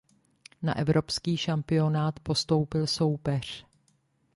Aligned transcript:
Na 0.61 0.77
evropský 0.77 1.37
šampionát 1.37 2.19
postoupil 2.19 2.87
soupeř. 2.87 3.65